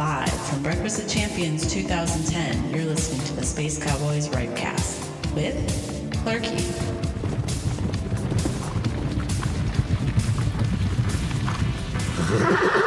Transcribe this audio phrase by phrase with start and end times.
[0.00, 5.54] Live from Breakfast of Champions 2010, you're listening to the Space Cowboys Ripecast with
[6.24, 6.90] Clarkie.
[12.30, 12.70] nobody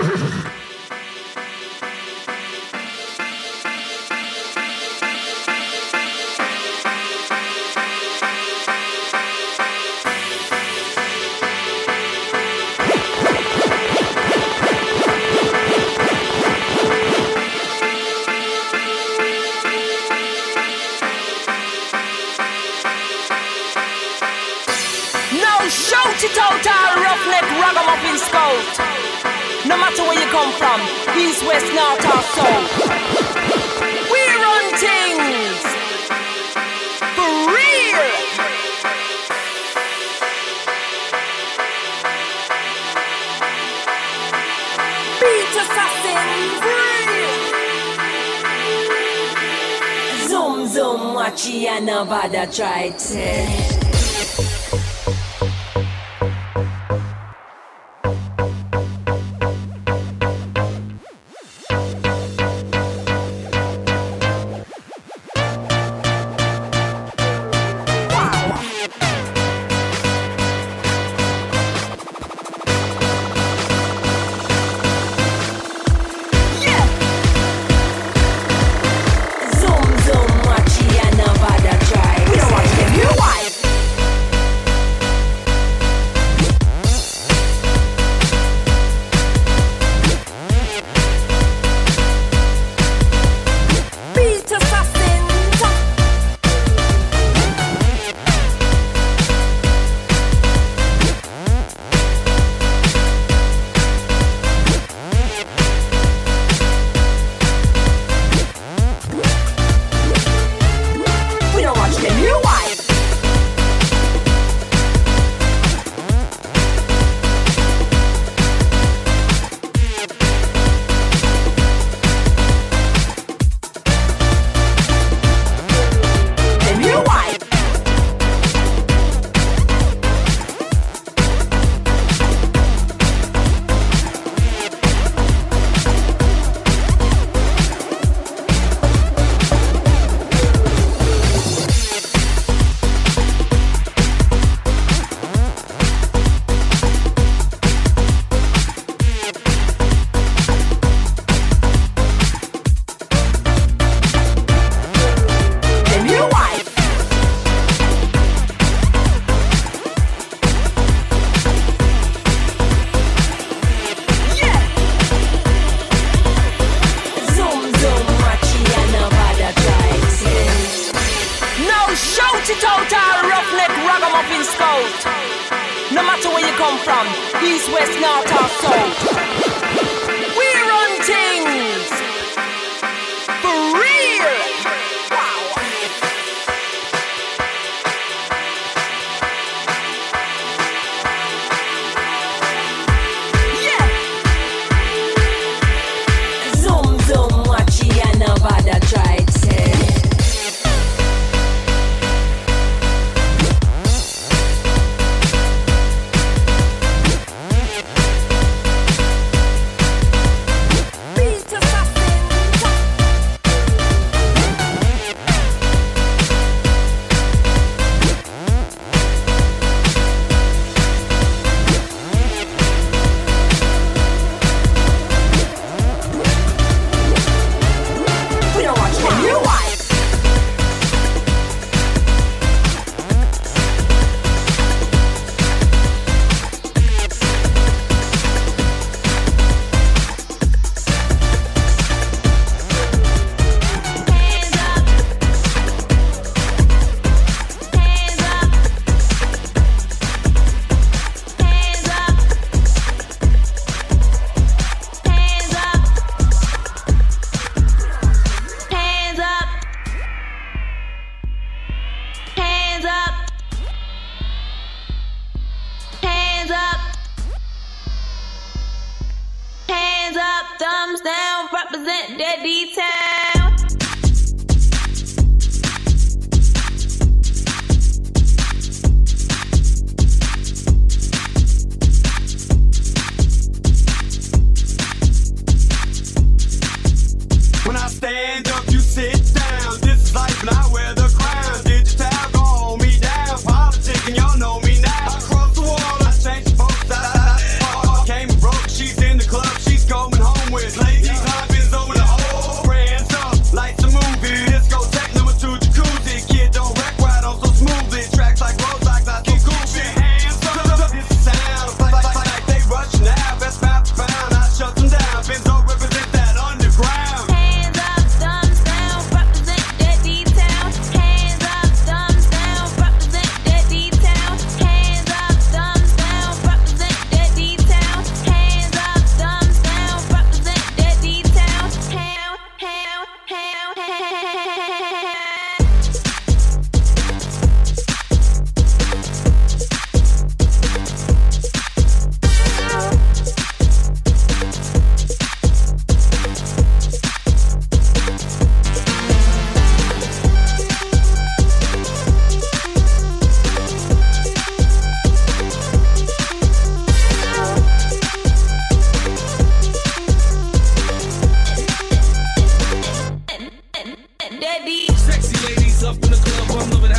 [52.54, 53.42] tried to.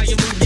[0.05, 0.44] how you move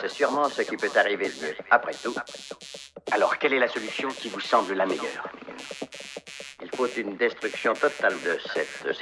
[0.00, 2.14] c'est sûrement ce qui peut arriver de mieux, après tout.
[3.12, 5.28] Alors, quelle est la solution qui vous semble la meilleure?
[6.60, 8.92] Il faut une destruction totale de cette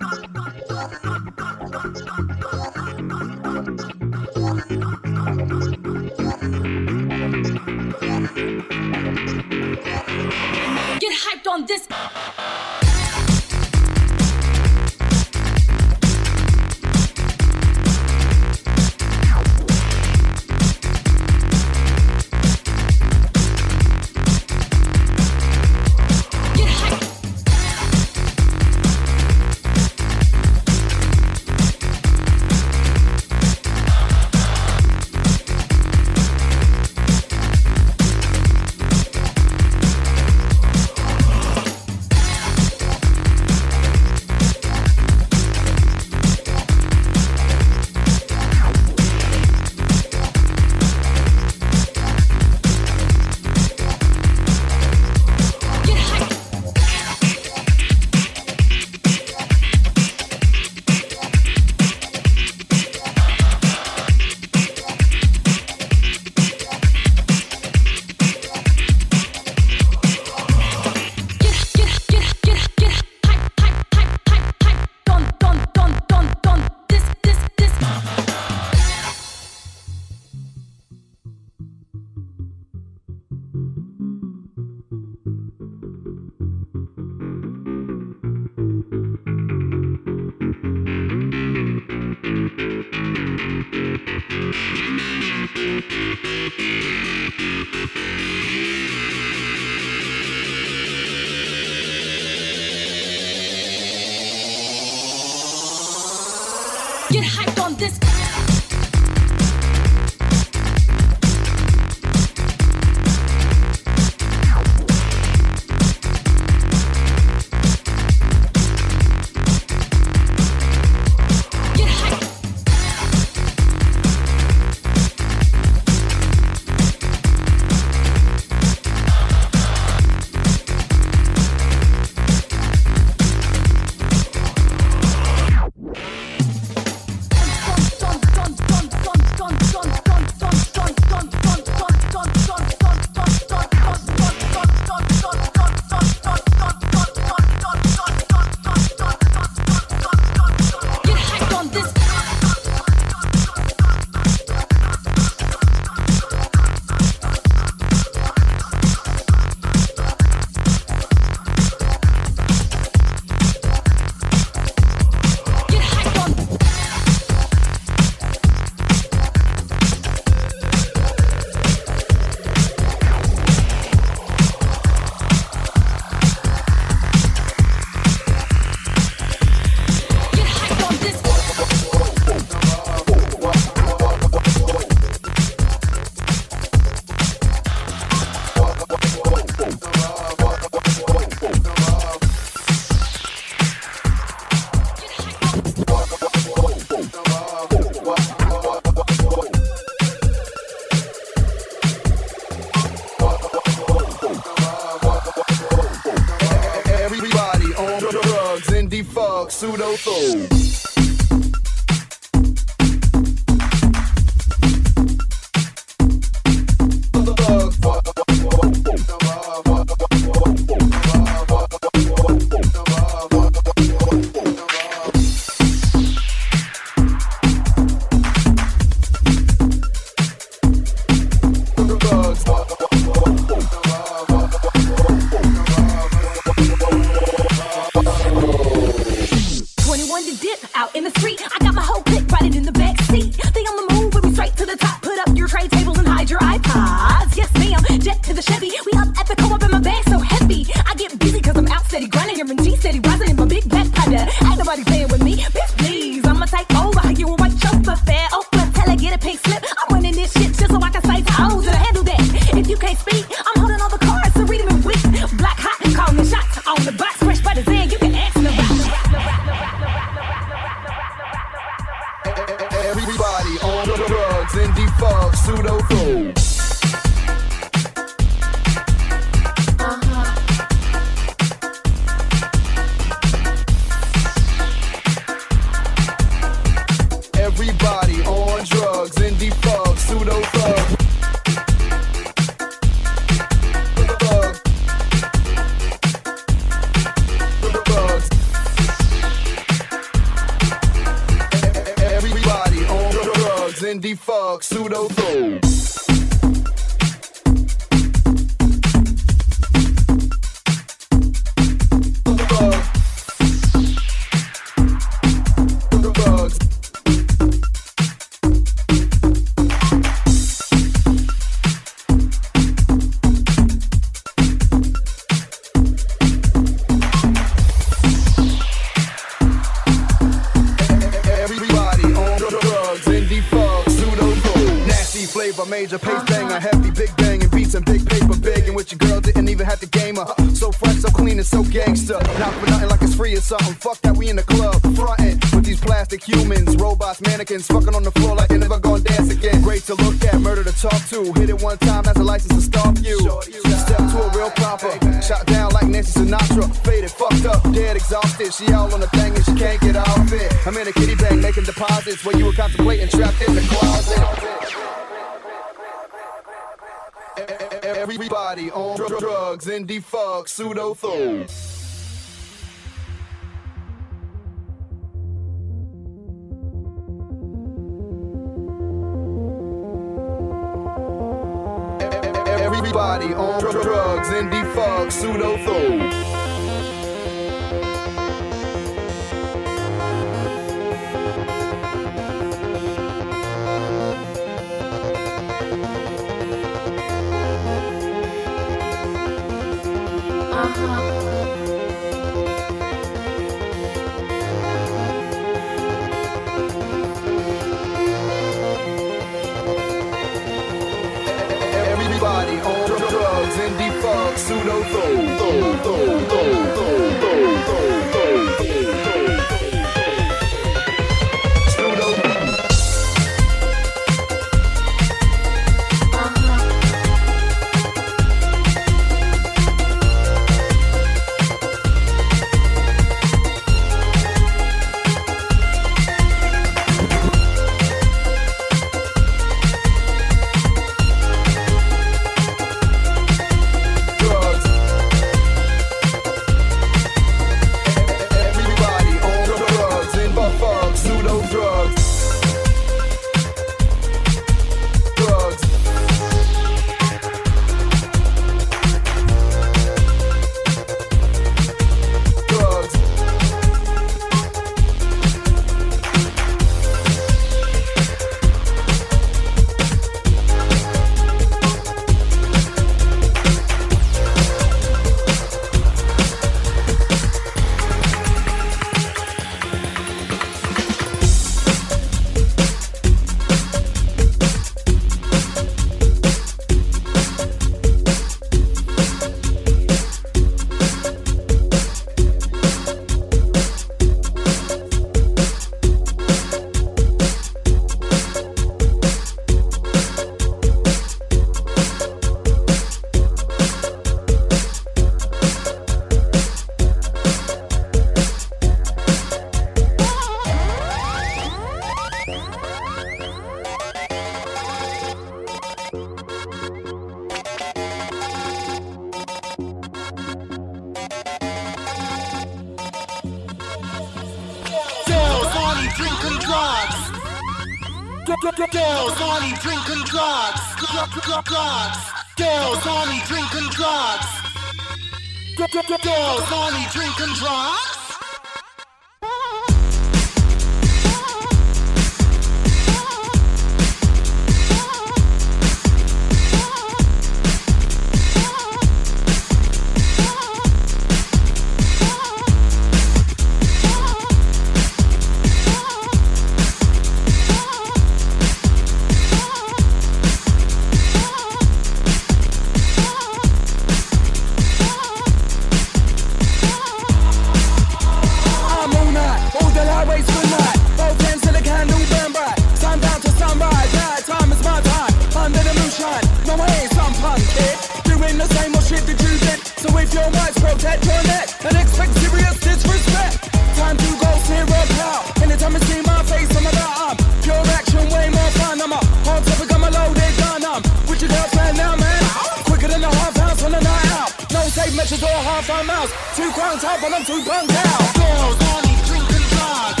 [570.19, 570.77] the night.
[570.97, 572.59] Both the candle burn bright.
[572.75, 575.13] Sundown to sunrise, time is my time.
[575.35, 577.75] Under the moonshine, no I ain't some punk kid.
[578.03, 579.59] Doing the same old shit that you did.
[579.79, 583.49] So if your wife's protect your neck and expect serious disrespect.
[583.79, 585.41] Time to go zero pow.
[585.41, 587.15] Anytime you see my face, I'm about.
[587.41, 588.81] Pure action, way more fun.
[588.81, 590.65] I'm a hard topic, I'm loaded gun.
[590.65, 592.21] I'm with your girlfriend now, man.
[592.67, 594.29] Quicker than a half house on a night out.
[594.51, 596.11] No safe measures or half a mouse.
[596.35, 598.05] Too cranked up and I'm too bunked out.
[598.19, 600.00] Girls only drinking drugs.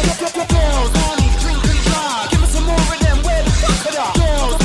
[0.00, 2.30] Girls, I need drink and drive.
[2.30, 3.22] Give me some more of them.
[3.22, 4.59] Where the fuck are the girls?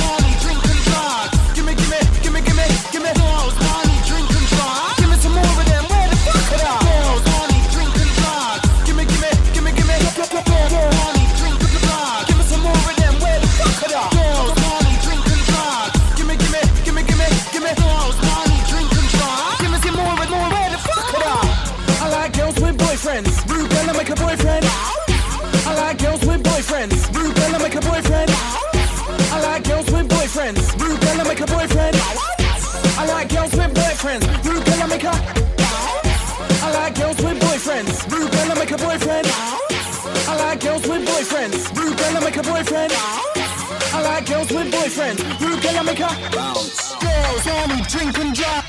[42.55, 42.93] Boyfriend.
[42.95, 45.19] I like girls with boyfriends.
[45.41, 46.07] Rude girl, I make a.
[46.31, 46.95] Bounce.
[47.03, 48.63] Girls only drink and drop,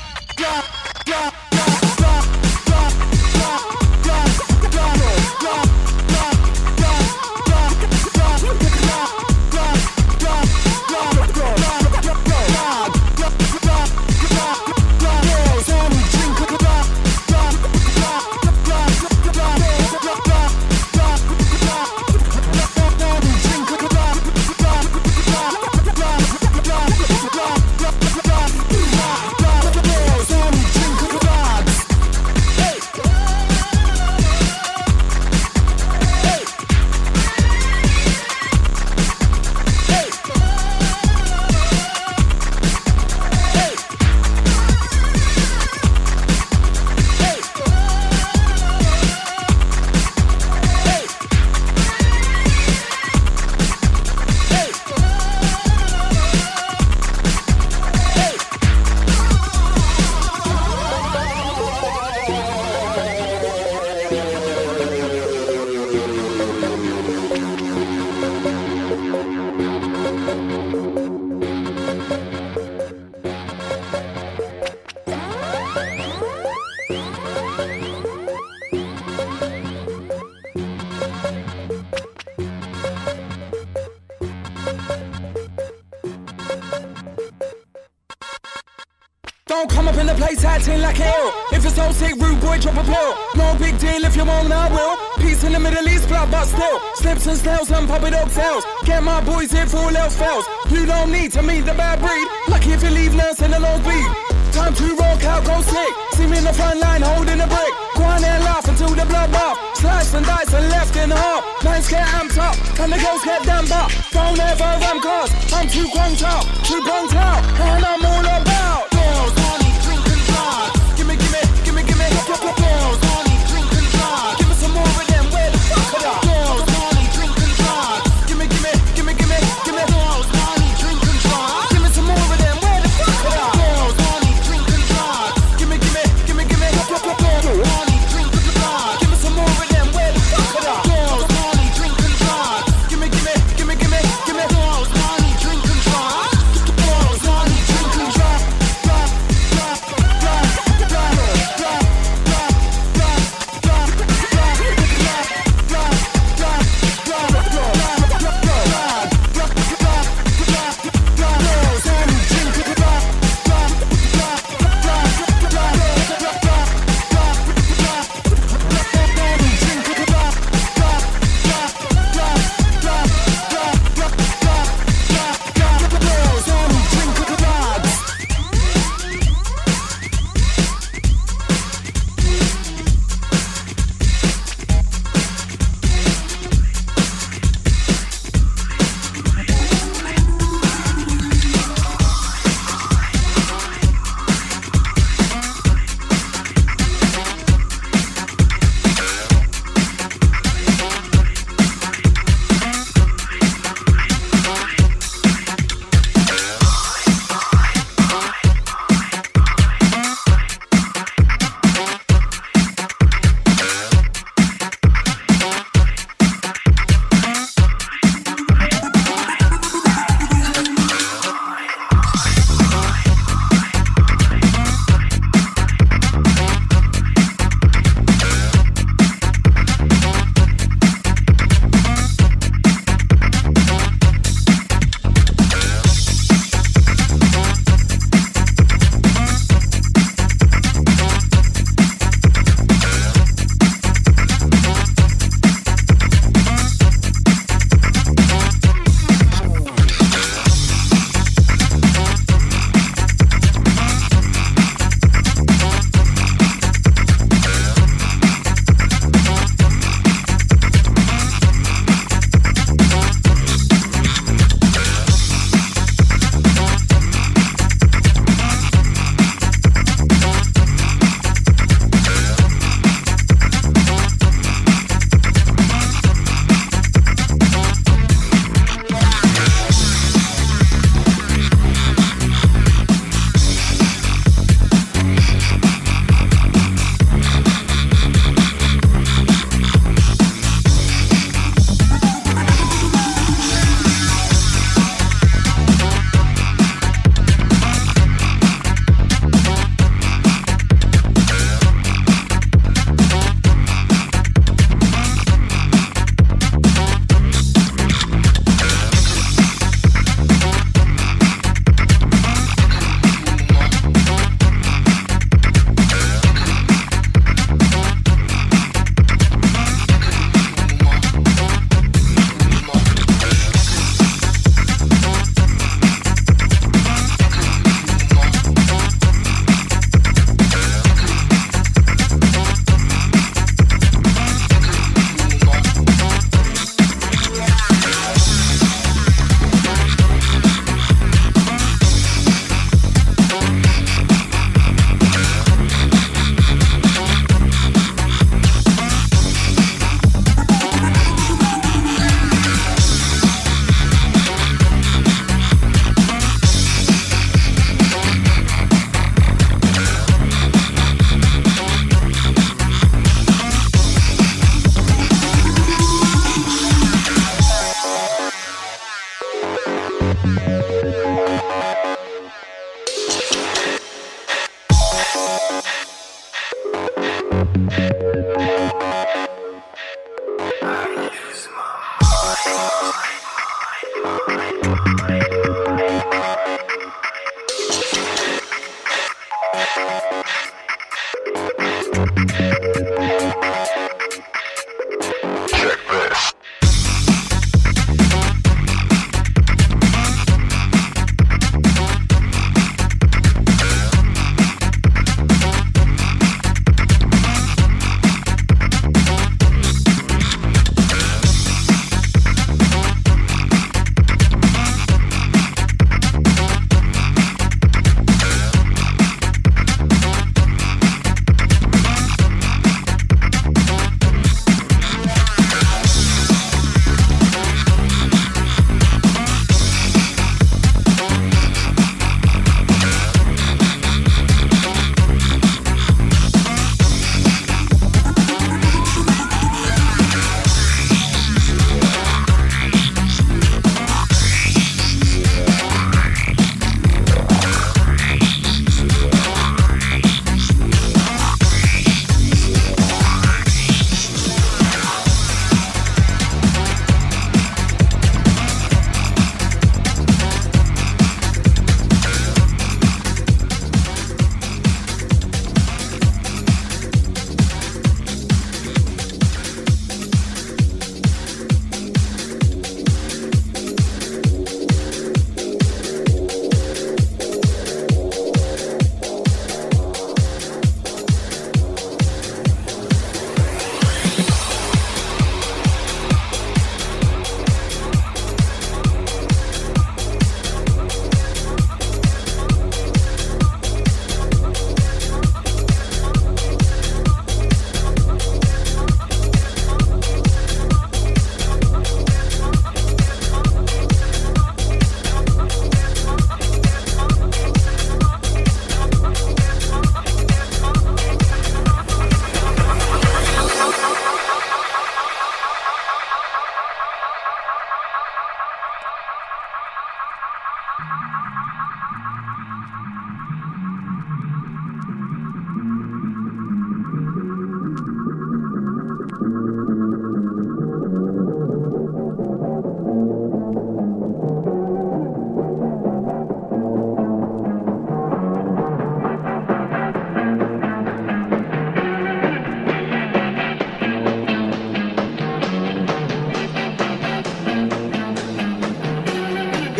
[92.71, 93.11] drop a pill.
[93.35, 94.97] No big deal if you won't, I will.
[95.23, 96.79] Peace in the Middle East, blood, but still.
[96.95, 98.63] Slips and snails and puppy dog tails.
[98.85, 100.45] Get my boys for all else fails.
[100.69, 102.27] You don't need to meet the bad breed.
[102.49, 104.07] Lucky if you leave nurse in the nosebleed.
[104.51, 105.93] Time to rock out, go sick.
[106.13, 107.73] See me in the front line holding a brick.
[107.95, 109.57] Go and laugh until the blood bath.
[109.75, 111.63] Slice and dice and left in half.
[111.63, 113.91] Lines get amped up and the girls get damned up.
[114.11, 115.31] Don't ever ram cars.
[115.53, 117.43] I'm too crunked out, too bunked out.
[117.59, 118.86] And I'm all about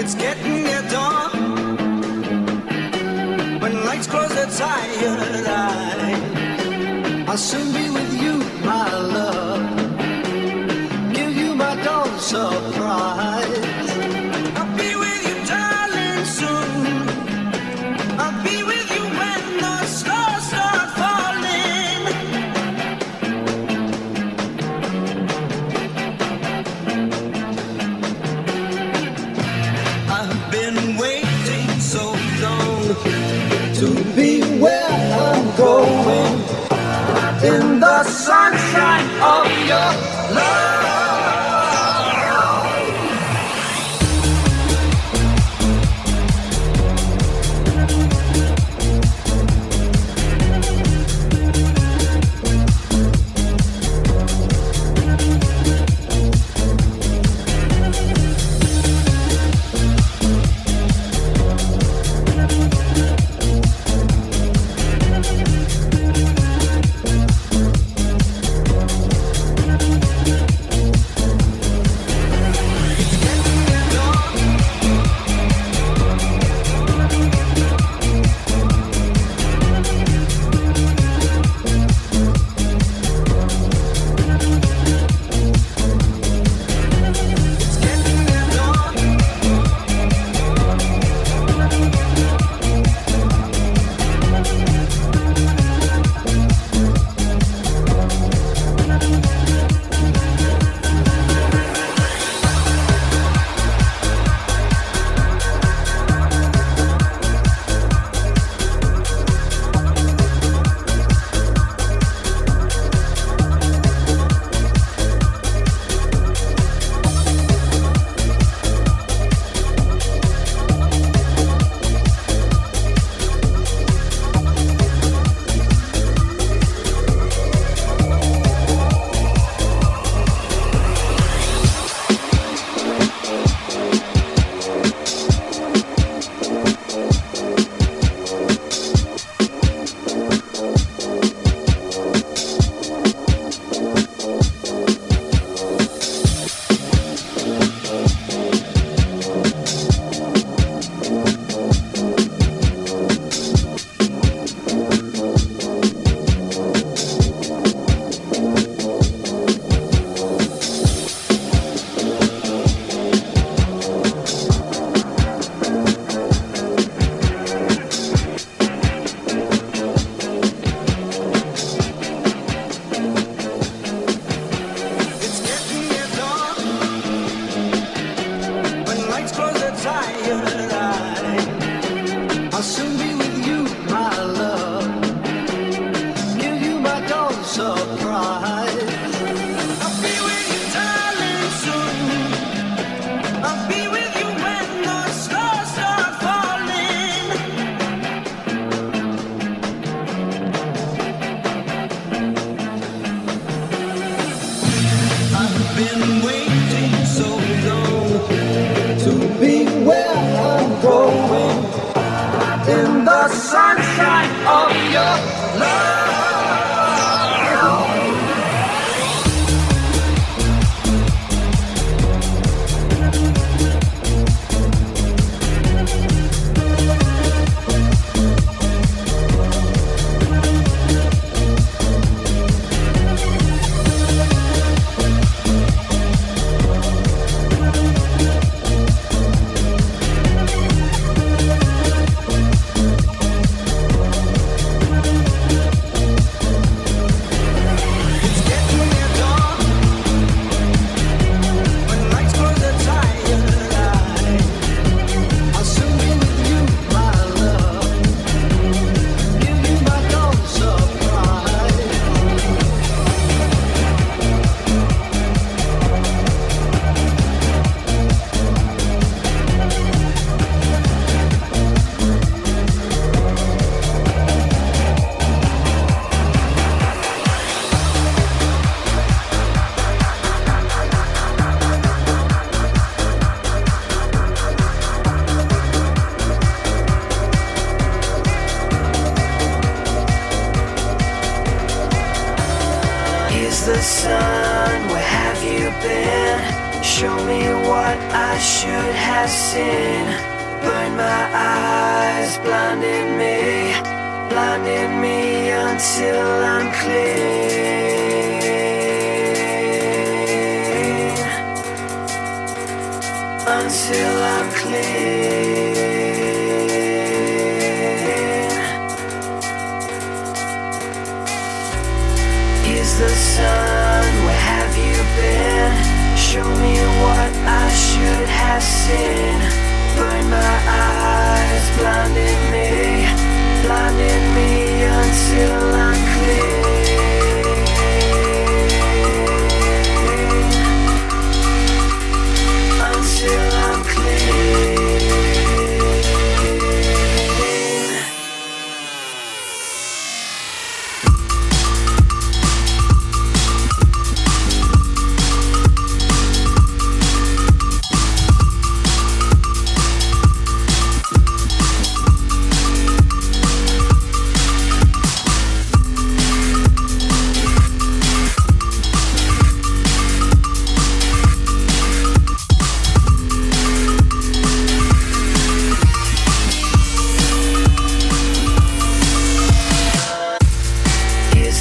[0.09, 1.31] It's getting near dawn.
[3.59, 9.66] When lights close their tired eyes, I'll soon be with you, my love.
[39.68, 40.06] 달려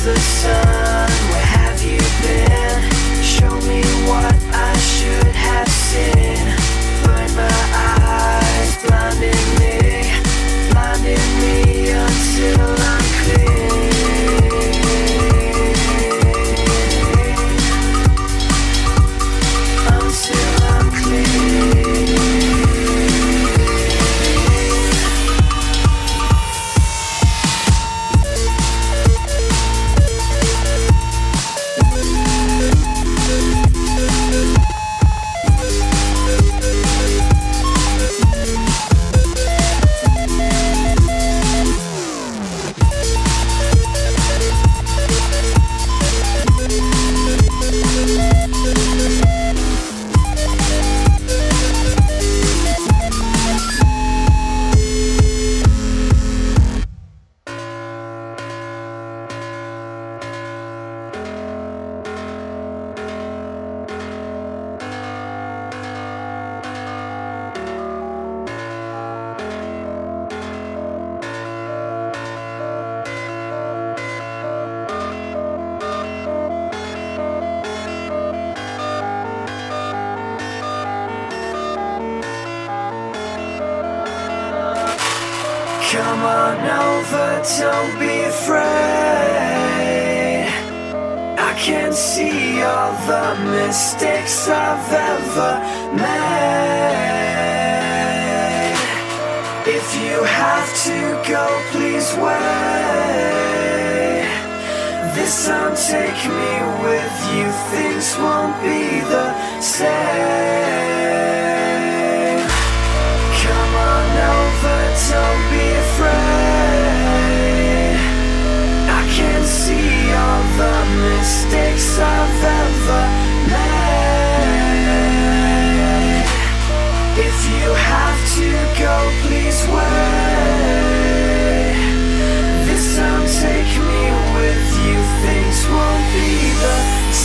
[0.06, 0.46] This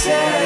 [0.04, 0.41] said